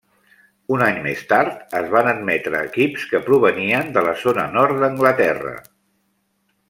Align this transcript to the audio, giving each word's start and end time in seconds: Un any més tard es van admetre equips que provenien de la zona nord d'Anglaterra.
Un 0.75 0.83
any 0.85 0.95
més 1.07 1.19
tard 1.33 1.75
es 1.81 1.91
van 1.95 2.09
admetre 2.13 2.61
equips 2.69 3.05
que 3.11 3.21
provenien 3.29 3.93
de 3.99 4.05
la 4.09 4.15
zona 4.23 4.47
nord 4.57 4.83
d'Anglaterra. 4.85 5.55